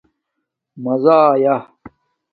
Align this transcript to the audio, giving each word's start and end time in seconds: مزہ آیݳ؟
مزہ 0.83 1.17
آیݳ؟ 1.33 1.55